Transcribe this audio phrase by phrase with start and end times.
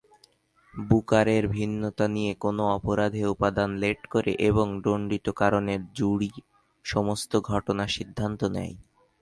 [0.75, 6.31] Booker এর ভিন্নতা নিয়ে কোন অপরাধে উপাদান লেট করে এবং দণ্ডিত কারণের জুরি
[6.85, 8.73] সমস্ত ঘটনা সিদ্ধান্ত নেয়।